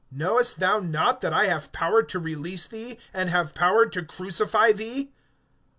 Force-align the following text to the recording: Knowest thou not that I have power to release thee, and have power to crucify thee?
Knowest 0.11 0.57
thou 0.59 0.79
not 0.79 1.21
that 1.21 1.31
I 1.31 1.45
have 1.45 1.71
power 1.71 2.01
to 2.01 2.17
release 2.17 2.65
thee, 2.65 2.97
and 3.13 3.29
have 3.29 3.53
power 3.53 3.85
to 3.85 4.01
crucify 4.03 4.71
thee? 4.71 5.11